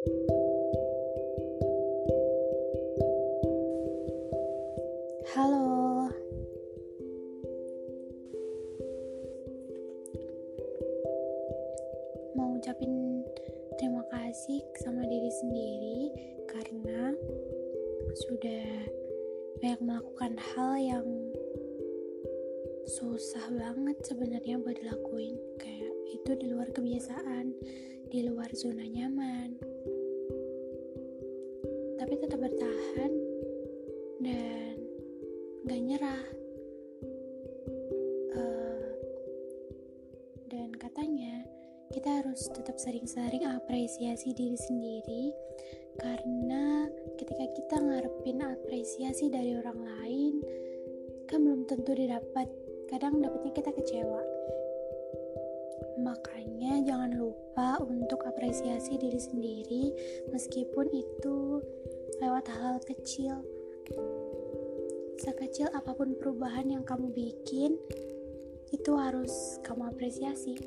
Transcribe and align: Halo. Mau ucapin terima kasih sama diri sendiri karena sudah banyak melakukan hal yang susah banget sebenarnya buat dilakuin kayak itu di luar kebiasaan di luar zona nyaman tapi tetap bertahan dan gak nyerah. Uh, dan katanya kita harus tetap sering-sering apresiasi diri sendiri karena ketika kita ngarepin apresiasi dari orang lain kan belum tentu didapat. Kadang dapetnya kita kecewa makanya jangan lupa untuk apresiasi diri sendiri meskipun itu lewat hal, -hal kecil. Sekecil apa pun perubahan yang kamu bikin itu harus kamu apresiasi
Halo. 0.00 0.16
Mau 12.32 12.56
ucapin 12.56 13.20
terima 13.76 14.00
kasih 14.08 14.64
sama 14.80 15.04
diri 15.04 15.28
sendiri 15.28 16.08
karena 16.48 17.12
sudah 18.24 18.88
banyak 19.60 19.80
melakukan 19.84 20.32
hal 20.40 20.80
yang 20.80 21.04
susah 22.88 23.52
banget 23.52 24.00
sebenarnya 24.08 24.56
buat 24.64 24.80
dilakuin 24.80 25.36
kayak 25.60 25.92
itu 26.08 26.32
di 26.40 26.48
luar 26.48 26.72
kebiasaan 26.72 27.52
di 28.08 28.24
luar 28.24 28.48
zona 28.56 28.88
nyaman 28.88 29.69
tapi 32.00 32.16
tetap 32.16 32.40
bertahan 32.40 33.12
dan 34.24 34.72
gak 35.68 35.80
nyerah. 35.84 36.24
Uh, 38.32 38.88
dan 40.48 40.72
katanya 40.80 41.44
kita 41.92 42.24
harus 42.24 42.48
tetap 42.48 42.80
sering-sering 42.80 43.44
apresiasi 43.44 44.32
diri 44.32 44.56
sendiri 44.56 45.36
karena 46.00 46.88
ketika 47.20 47.44
kita 47.52 47.76
ngarepin 47.76 48.48
apresiasi 48.48 49.28
dari 49.28 49.60
orang 49.60 49.84
lain 49.84 50.40
kan 51.28 51.44
belum 51.44 51.68
tentu 51.68 51.92
didapat. 51.92 52.48
Kadang 52.88 53.20
dapetnya 53.22 53.52
kita 53.54 53.70
kecewa 53.76 53.99
makanya 56.10 56.82
jangan 56.82 57.14
lupa 57.14 57.78
untuk 57.86 58.26
apresiasi 58.26 58.98
diri 58.98 59.20
sendiri 59.22 59.84
meskipun 60.34 60.90
itu 60.90 61.62
lewat 62.18 62.50
hal, 62.50 62.74
-hal 62.74 62.76
kecil. 62.82 63.38
Sekecil 65.22 65.70
apa 65.70 65.94
pun 65.94 66.18
perubahan 66.18 66.66
yang 66.66 66.82
kamu 66.82 67.14
bikin 67.14 67.78
itu 68.74 68.92
harus 68.98 69.62
kamu 69.62 69.94
apresiasi 69.94 70.58